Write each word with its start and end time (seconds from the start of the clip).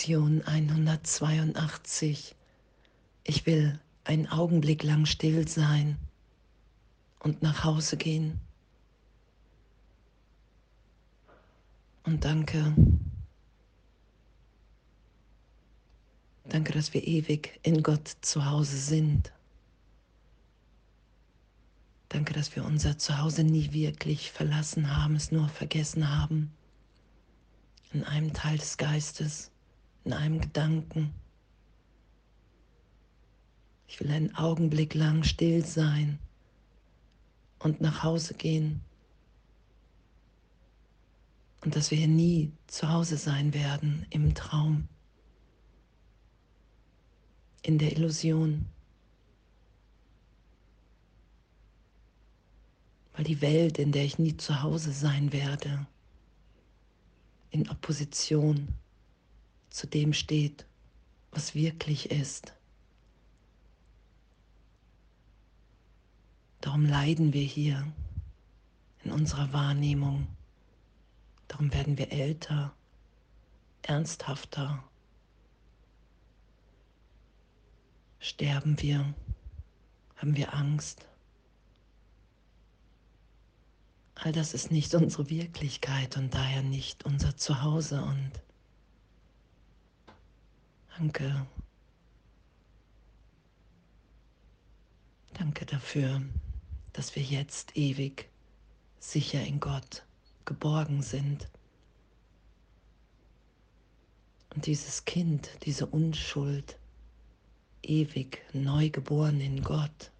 Lektion 0.00 0.42
182. 0.46 2.34
Ich 3.22 3.44
will 3.44 3.78
einen 4.04 4.28
Augenblick 4.28 4.82
lang 4.82 5.04
still 5.04 5.46
sein 5.46 5.98
und 7.18 7.42
nach 7.42 7.64
Hause 7.64 7.98
gehen. 7.98 8.40
Und 12.04 12.24
danke. 12.24 12.74
Danke, 16.44 16.72
dass 16.72 16.94
wir 16.94 17.06
ewig 17.06 17.60
in 17.62 17.82
Gott 17.82 18.08
zu 18.22 18.46
Hause 18.46 18.78
sind. 18.78 19.30
Danke, 22.08 22.32
dass 22.32 22.56
wir 22.56 22.64
unser 22.64 22.96
Zuhause 22.96 23.44
nie 23.44 23.74
wirklich 23.74 24.32
verlassen 24.32 24.96
haben, 24.96 25.14
es 25.14 25.30
nur 25.30 25.50
vergessen 25.50 26.08
haben. 26.08 26.50
In 27.92 28.02
einem 28.04 28.32
Teil 28.32 28.56
des 28.56 28.78
Geistes, 28.78 29.49
in 30.04 30.12
einem 30.12 30.40
Gedanken. 30.40 31.14
Ich 33.86 34.00
will 34.00 34.10
einen 34.10 34.34
Augenblick 34.34 34.94
lang 34.94 35.24
still 35.24 35.64
sein 35.64 36.18
und 37.58 37.80
nach 37.80 38.02
Hause 38.02 38.34
gehen. 38.34 38.80
Und 41.62 41.76
dass 41.76 41.90
wir 41.90 41.98
hier 41.98 42.08
nie 42.08 42.52
zu 42.66 42.88
Hause 42.88 43.16
sein 43.16 43.52
werden 43.52 44.06
im 44.10 44.34
Traum, 44.34 44.88
in 47.62 47.78
der 47.78 47.92
Illusion. 47.92 48.66
Weil 53.12 53.24
die 53.24 53.42
Welt, 53.42 53.78
in 53.78 53.92
der 53.92 54.04
ich 54.04 54.18
nie 54.18 54.36
zu 54.36 54.62
Hause 54.62 54.92
sein 54.92 55.32
werde, 55.32 55.86
in 57.50 57.68
Opposition 57.68 58.68
zu 59.70 59.86
dem 59.86 60.12
steht, 60.12 60.66
was 61.30 61.54
wirklich 61.54 62.10
ist. 62.10 62.52
Darum 66.60 66.84
leiden 66.84 67.32
wir 67.32 67.42
hier 67.44 67.90
in 69.02 69.12
unserer 69.12 69.52
Wahrnehmung. 69.52 70.26
Darum 71.48 71.72
werden 71.72 71.96
wir 71.96 72.12
älter, 72.12 72.74
ernsthafter. 73.82 74.84
Sterben 78.18 78.80
wir, 78.82 79.14
haben 80.16 80.36
wir 80.36 80.52
Angst. 80.52 81.06
All 84.14 84.32
das 84.32 84.52
ist 84.52 84.70
nicht 84.70 84.94
unsere 84.94 85.30
Wirklichkeit 85.30 86.18
und 86.18 86.34
daher 86.34 86.62
nicht 86.62 87.06
unser 87.06 87.38
Zuhause. 87.38 88.02
Und 88.02 88.32
danke. 91.00 91.46
Danke 95.32 95.64
dafür, 95.64 96.20
dass 96.92 97.16
wir 97.16 97.22
jetzt 97.22 97.74
ewig 97.74 98.28
sicher 98.98 99.42
in 99.42 99.60
Gott 99.60 100.04
geborgen 100.44 101.00
sind. 101.02 101.48
Und 104.54 104.66
dieses 104.66 105.06
Kind, 105.06 105.48
diese 105.62 105.86
Unschuld, 105.86 106.78
ewig 107.82 108.44
neu 108.52 108.90
geboren 108.90 109.40
in 109.40 109.62
Gott, 109.62 110.10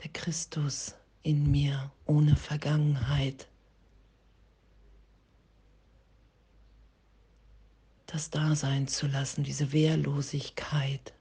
der 0.00 0.12
Christus 0.12 0.94
in 1.24 1.50
mir 1.50 1.90
ohne 2.06 2.36
Vergangenheit, 2.36 3.49
das 8.12 8.30
Dasein 8.30 8.88
zu 8.88 9.06
lassen, 9.06 9.44
diese 9.44 9.70
Wehrlosigkeit, 9.70 11.12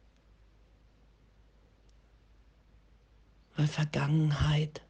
weil 3.56 3.68
Vergangenheit 3.68 4.81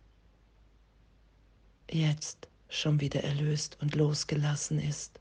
jetzt 1.91 2.47
schon 2.69 3.01
wieder 3.01 3.23
erlöst 3.23 3.77
und 3.81 3.95
losgelassen 3.95 4.79
ist 4.79 5.19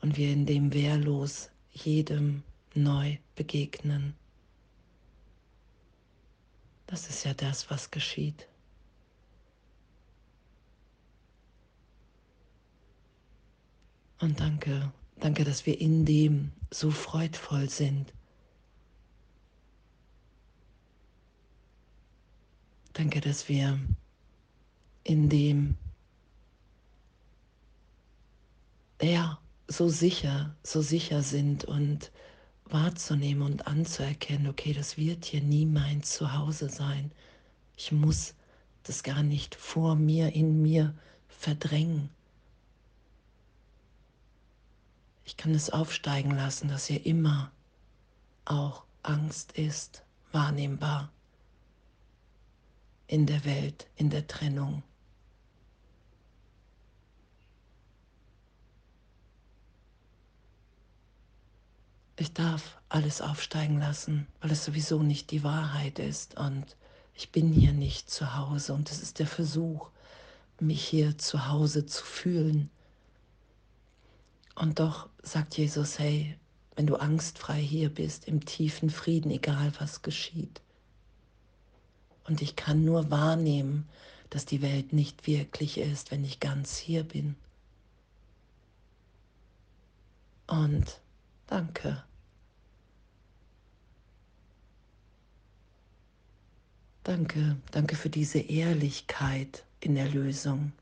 und 0.00 0.16
wir 0.16 0.32
in 0.32 0.44
dem 0.44 0.72
wehrlos 0.72 1.50
jedem 1.70 2.42
neu 2.74 3.18
begegnen. 3.36 4.14
Das 6.86 7.08
ist 7.08 7.24
ja 7.24 7.32
das, 7.34 7.70
was 7.70 7.90
geschieht. 7.90 8.48
Und 14.18 14.40
danke, 14.40 14.92
danke, 15.22 15.44
dass 15.44 15.66
wir 15.66 15.80
in 15.80 16.04
dem 16.04 16.52
so 16.70 16.90
freudvoll 16.90 17.70
sind. 17.70 18.12
Danke, 22.92 23.20
dass 23.20 23.48
wir 23.48 23.78
in 25.04 25.28
dem 25.28 25.76
ja 29.00 29.38
so 29.68 29.88
sicher, 29.88 30.54
so 30.62 30.82
sicher 30.82 31.22
sind 31.22 31.64
und 31.64 32.12
wahrzunehmen 32.64 33.42
und 33.42 33.66
anzuerkennen, 33.66 34.48
okay, 34.48 34.72
das 34.72 34.96
wird 34.96 35.24
hier 35.24 35.42
nie 35.42 35.66
mein 35.66 36.02
Zuhause 36.02 36.68
sein. 36.68 37.12
Ich 37.76 37.92
muss 37.92 38.34
das 38.82 39.02
gar 39.02 39.22
nicht 39.22 39.54
vor 39.54 39.94
mir, 39.94 40.34
in 40.34 40.62
mir 40.62 40.94
verdrängen. 41.28 42.10
Ich 45.32 45.38
kann 45.38 45.54
es 45.54 45.70
aufsteigen 45.70 46.32
lassen, 46.32 46.68
dass 46.68 46.84
hier 46.84 47.06
immer 47.06 47.50
auch 48.44 48.84
Angst 49.02 49.52
ist, 49.52 50.04
wahrnehmbar 50.30 51.10
in 53.06 53.24
der 53.24 53.42
Welt, 53.46 53.86
in 53.96 54.10
der 54.10 54.26
Trennung. 54.26 54.82
Ich 62.18 62.34
darf 62.34 62.78
alles 62.90 63.22
aufsteigen 63.22 63.78
lassen, 63.78 64.26
weil 64.42 64.50
es 64.50 64.66
sowieso 64.66 65.02
nicht 65.02 65.30
die 65.30 65.42
Wahrheit 65.42 65.98
ist 65.98 66.36
und 66.36 66.76
ich 67.14 67.32
bin 67.32 67.54
hier 67.54 67.72
nicht 67.72 68.10
zu 68.10 68.36
Hause 68.36 68.74
und 68.74 68.90
es 68.90 69.00
ist 69.00 69.18
der 69.18 69.26
Versuch, 69.26 69.88
mich 70.60 70.84
hier 70.84 71.16
zu 71.16 71.48
Hause 71.48 71.86
zu 71.86 72.04
fühlen. 72.04 72.68
Und 74.54 74.78
doch 74.78 75.08
sagt 75.22 75.56
Jesus, 75.56 75.98
hey, 75.98 76.36
wenn 76.76 76.86
du 76.86 76.96
angstfrei 76.96 77.60
hier 77.60 77.90
bist, 77.90 78.28
im 78.28 78.44
tiefen 78.44 78.90
Frieden, 78.90 79.30
egal 79.30 79.72
was 79.78 80.02
geschieht, 80.02 80.60
und 82.24 82.40
ich 82.40 82.54
kann 82.54 82.84
nur 82.84 83.10
wahrnehmen, 83.10 83.88
dass 84.30 84.46
die 84.46 84.62
Welt 84.62 84.92
nicht 84.92 85.26
wirklich 85.26 85.78
ist, 85.78 86.10
wenn 86.10 86.24
ich 86.24 86.38
ganz 86.38 86.76
hier 86.78 87.02
bin. 87.02 87.34
Und 90.46 91.00
danke. 91.48 92.04
Danke, 97.02 97.56
danke 97.72 97.96
für 97.96 98.10
diese 98.10 98.38
Ehrlichkeit 98.38 99.64
in 99.80 99.96
der 99.96 100.08
Lösung. 100.08 100.72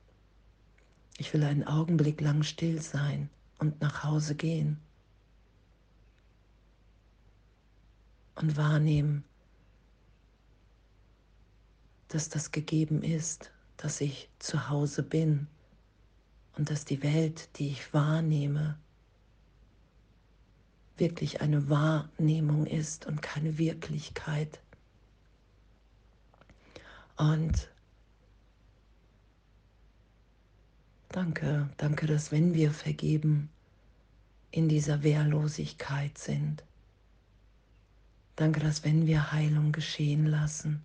Ich 1.16 1.32
will 1.32 1.42
einen 1.42 1.66
Augenblick 1.66 2.20
lang 2.20 2.42
still 2.42 2.82
sein 2.82 3.30
und 3.60 3.80
nach 3.80 4.02
Hause 4.02 4.34
gehen 4.34 4.80
und 8.34 8.56
wahrnehmen, 8.56 9.24
dass 12.08 12.28
das 12.28 12.50
gegeben 12.50 13.02
ist, 13.02 13.52
dass 13.76 14.00
ich 14.00 14.28
zu 14.38 14.68
Hause 14.68 15.02
bin 15.02 15.46
und 16.56 16.70
dass 16.70 16.84
die 16.84 17.02
Welt, 17.02 17.48
die 17.58 17.68
ich 17.68 17.94
wahrnehme, 17.94 18.78
wirklich 20.96 21.40
eine 21.40 21.68
Wahrnehmung 21.68 22.66
ist 22.66 23.06
und 23.06 23.22
keine 23.22 23.58
Wirklichkeit. 23.58 24.60
Und 27.16 27.70
danke, 31.08 31.70
danke, 31.76 32.06
dass 32.06 32.32
wenn 32.32 32.54
wir 32.54 32.70
vergeben, 32.72 33.50
in 34.50 34.68
dieser 34.68 35.02
Wehrlosigkeit 35.02 36.18
sind. 36.18 36.64
Danke, 38.36 38.60
dass 38.60 38.84
wenn 38.84 39.06
wir 39.06 39.32
Heilung 39.32 39.72
geschehen 39.72 40.26
lassen, 40.26 40.82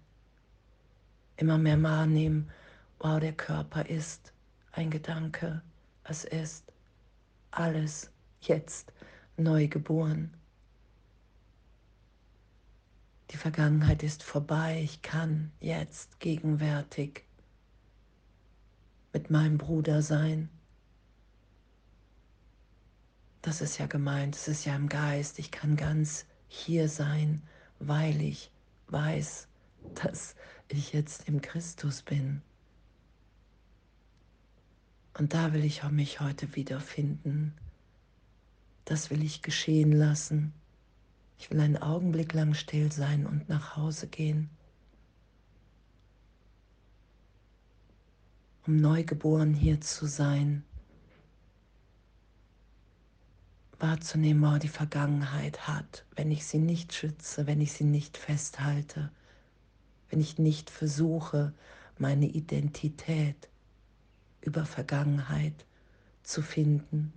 immer 1.38 1.58
mehr 1.58 1.82
wahrnehmen, 1.82 2.50
wow, 3.00 3.20
der 3.20 3.34
Körper 3.34 3.86
ist 3.88 4.34
ein 4.72 4.90
Gedanke, 4.90 5.62
es 6.04 6.26
ist 6.26 6.72
alles 7.52 8.12
jetzt 8.42 8.92
neu 9.38 9.68
geboren. 9.68 10.34
Die 13.32 13.38
Vergangenheit 13.38 14.04
ist 14.04 14.22
vorbei, 14.22 14.82
ich 14.84 15.02
kann 15.02 15.52
jetzt 15.60 16.20
gegenwärtig 16.20 17.24
mit 19.14 19.30
meinem 19.30 19.58
Bruder 19.58 20.02
sein. 20.02 20.50
Das 23.46 23.62
ist 23.62 23.78
ja 23.78 23.86
gemeint, 23.86 24.36
es 24.36 24.48
ist 24.48 24.66
ja 24.66 24.76
im 24.76 24.90
Geist. 24.90 25.38
Ich 25.38 25.52
kann 25.52 25.76
ganz 25.76 26.26
hier 26.48 26.90
sein, 26.90 27.44
weil 27.78 28.20
ich 28.20 28.50
weiß, 28.88 29.48
dass 29.94 30.36
ich 30.68 30.94
jetzt 30.94 31.28
im 31.28 31.42
Christus 31.42 32.02
bin. 32.02 32.42
Und 35.16 35.36
da 35.36 35.54
will 35.54 35.64
ich 35.64 35.84
mich 35.92 36.22
heute 36.22 36.56
wiederfinden. 36.56 37.54
Das 38.84 39.12
will 39.12 39.24
ich 39.24 39.44
geschehen 39.44 39.92
lassen. 39.92 40.52
Ich 41.38 41.52
will 41.52 41.60
einen 41.60 41.78
Augenblick 41.78 42.34
lang 42.34 42.56
still 42.56 42.92
sein 42.92 43.28
und 43.28 43.48
nach 43.48 43.78
Hause 43.78 44.08
gehen, 44.08 44.50
um 48.66 48.78
neugeboren 48.78 49.54
hier 49.54 49.80
zu 49.82 50.08
sein, 50.08 50.64
wahrzunehmen, 53.80 54.44
was 54.44 54.60
die 54.60 54.68
Vergangenheit 54.68 55.68
hat, 55.68 56.06
wenn 56.16 56.31
ich 56.31 56.45
sie 56.45 56.60
nicht 56.60 56.94
schütze, 56.94 57.48
wenn 57.48 57.62
ich 57.62 57.74
sie 57.74 57.83
nicht 57.83 58.18
festhalte, 58.18 59.12
wenn 60.10 60.19
ich 60.19 60.38
nicht 60.38 60.69
versuche, 60.69 61.54
meine 61.98 62.25
Identität 62.25 63.50
über 64.42 64.66
Vergangenheit 64.66 65.66
zu 66.24 66.42
finden. 66.42 67.13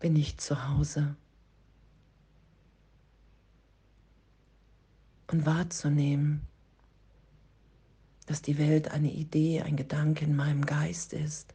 Bin 0.00 0.16
ich 0.16 0.38
zu 0.38 0.68
Hause? 0.68 1.16
Und 5.28 5.46
wahrzunehmen, 5.46 6.46
dass 8.32 8.40
die 8.40 8.56
Welt 8.56 8.90
eine 8.90 9.12
Idee, 9.12 9.60
ein 9.60 9.76
Gedanke 9.76 10.24
in 10.24 10.34
meinem 10.34 10.64
Geist 10.64 11.12
ist, 11.12 11.54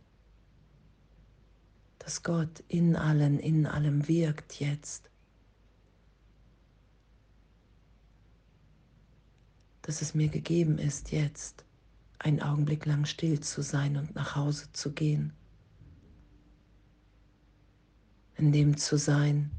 dass 1.97 2.21
Gott 2.21 2.63
in 2.67 2.95
allen, 2.95 3.39
in 3.39 3.65
allem 3.65 4.07
wirkt 4.07 4.59
jetzt. 4.59 5.09
Dass 9.81 10.03
es 10.03 10.13
mir 10.13 10.27
gegeben 10.27 10.77
ist, 10.77 11.11
jetzt 11.11 11.65
einen 12.19 12.43
Augenblick 12.43 12.85
lang 12.85 13.05
still 13.05 13.39
zu 13.39 13.63
sein 13.63 13.97
und 13.97 14.13
nach 14.13 14.35
Hause 14.35 14.71
zu 14.71 14.91
gehen. 14.91 15.33
In 18.35 18.51
dem 18.51 18.77
zu 18.77 18.99
sein, 18.99 19.49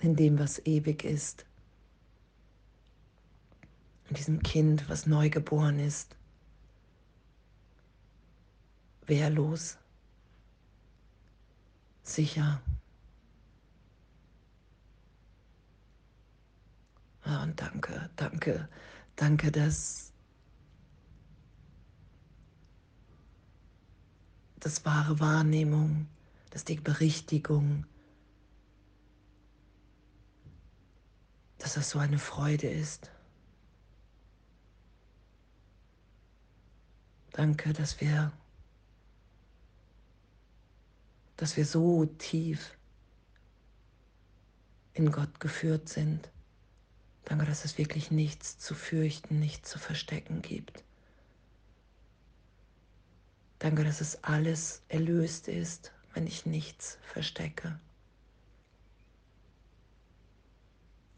in 0.00 0.16
dem, 0.16 0.40
was 0.40 0.58
ewig 0.66 1.04
ist, 1.04 1.46
diesem 4.14 4.42
Kind, 4.42 4.88
was 4.88 5.06
neu 5.06 5.30
geboren 5.30 5.78
ist, 5.78 6.16
wehrlos, 9.06 9.78
sicher. 12.02 12.60
Und 17.24 17.60
danke, 17.60 18.10
danke, 18.16 18.68
danke, 19.16 19.50
dass 19.50 20.12
das 24.60 24.84
wahre 24.84 25.20
Wahrnehmung, 25.20 26.06
dass 26.50 26.64
die 26.64 26.76
Berichtigung, 26.76 27.86
dass 31.58 31.74
das 31.74 31.90
so 31.90 31.98
eine 31.98 32.18
Freude 32.18 32.68
ist. 32.68 33.10
Danke, 37.34 37.72
dass 37.72 38.00
wir, 38.00 38.32
dass 41.36 41.56
wir 41.56 41.66
so 41.66 42.06
tief 42.06 42.78
in 44.92 45.10
Gott 45.10 45.40
geführt 45.40 45.88
sind. 45.88 46.30
Danke, 47.24 47.44
dass 47.44 47.64
es 47.64 47.76
wirklich 47.76 48.12
nichts 48.12 48.60
zu 48.60 48.76
fürchten, 48.76 49.40
nichts 49.40 49.68
zu 49.68 49.80
verstecken 49.80 50.42
gibt. 50.42 50.84
Danke, 53.58 53.82
dass 53.82 54.00
es 54.00 54.22
alles 54.22 54.82
erlöst 54.86 55.48
ist, 55.48 55.92
wenn 56.12 56.28
ich 56.28 56.46
nichts 56.46 56.98
verstecke. 57.02 57.80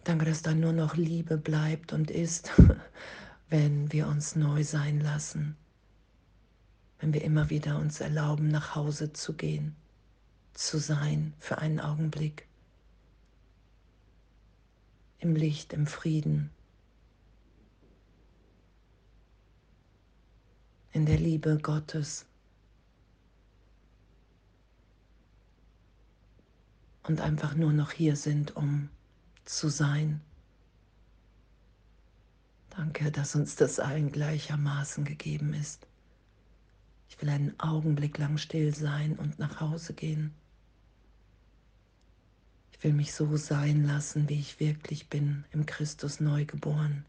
Danke, 0.03 0.25
dass 0.25 0.41
da 0.41 0.55
nur 0.55 0.73
noch 0.73 0.97
Liebe 0.97 1.37
bleibt 1.37 1.93
und 1.93 2.11
ist, 2.11 2.53
wenn 3.51 3.93
wir 3.93 4.07
uns 4.07 4.35
neu 4.35 4.65
sein 4.65 4.99
lassen, 4.99 5.59
wenn 6.99 7.13
wir 7.13 7.23
immer 7.23 7.51
wieder 7.51 7.79
uns 7.79 8.01
erlauben, 8.01 8.49
nach 8.49 8.75
Hause 8.75 9.13
zu 9.13 9.35
gehen, 9.35 9.77
zu 10.55 10.79
sein 10.79 11.35
für 11.39 11.59
einen 11.59 11.81
Augenblick 11.81 12.47
im 15.19 15.35
Licht, 15.35 15.73
im 15.73 15.87
Frieden, 15.87 16.51
in 20.93 21.05
der 21.05 21.19
Liebe 21.19 21.59
Gottes. 21.59 22.25
Und 27.03 27.21
einfach 27.21 27.55
nur 27.55 27.73
noch 27.73 27.93
hier 27.93 28.17
sind, 28.17 28.57
um 28.57 28.89
zu 29.45 29.69
sein. 29.69 30.21
Danke, 32.71 33.13
dass 33.13 33.35
uns 33.35 33.57
das 33.57 33.79
allen 33.79 34.11
gleichermaßen 34.11 35.05
gegeben 35.05 35.55
ist. 35.55 35.87
Ich 37.09 37.21
will 37.21 37.29
einen 37.29 37.59
Augenblick 37.61 38.19
lang 38.19 38.39
still 38.39 38.75
sein 38.75 39.17
und 39.17 39.39
nach 39.39 39.61
Hause 39.61 39.95
gehen. 39.95 40.33
Ich 42.73 42.85
will 42.85 42.93
mich 42.93 43.15
so 43.15 43.37
sein 43.37 43.87
lassen, 43.87 44.29
wie 44.29 44.39
ich 44.39 44.61
wirklich 44.61 45.09
bin, 45.09 45.45
im 45.53 45.65
Christus 45.65 46.21
neu 46.21 46.45
geboren. 46.45 47.07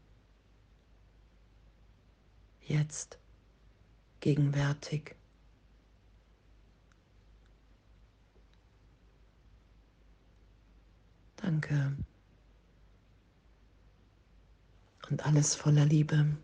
Jetzt, 2.62 3.18
gegenwärtig. 4.20 5.14
Danke. 11.36 11.96
Und 15.10 15.24
alles 15.24 15.54
voller 15.54 15.86
Liebe. 15.86 16.36